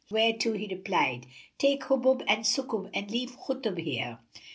whereto 0.09 0.53
he 0.53 0.65
replied, 0.65 1.27
"Take 1.59 1.83
Hubub 1.83 2.23
and 2.27 2.43
Sukub 2.43 2.89
and 2.91 3.11
leave 3.11 3.37
Khutub 3.39 3.77
here." 3.77 4.17